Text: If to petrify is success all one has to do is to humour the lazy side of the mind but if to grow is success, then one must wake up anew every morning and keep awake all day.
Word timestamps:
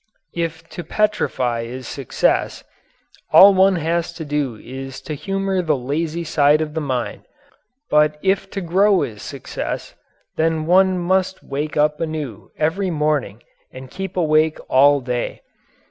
If 0.33 0.67
to 0.69 0.83
petrify 0.83 1.61
is 1.61 1.87
success 1.87 2.63
all 3.31 3.53
one 3.53 3.75
has 3.75 4.11
to 4.13 4.25
do 4.25 4.55
is 4.55 4.99
to 5.01 5.13
humour 5.13 5.61
the 5.61 5.77
lazy 5.77 6.23
side 6.23 6.59
of 6.59 6.73
the 6.73 6.81
mind 6.81 7.25
but 7.87 8.17
if 8.23 8.49
to 8.49 8.61
grow 8.61 9.03
is 9.03 9.21
success, 9.21 9.93
then 10.37 10.65
one 10.65 10.97
must 10.97 11.43
wake 11.43 11.77
up 11.77 12.01
anew 12.01 12.49
every 12.57 12.89
morning 12.89 13.43
and 13.71 13.91
keep 13.91 14.17
awake 14.17 14.57
all 14.69 15.01
day. 15.01 15.41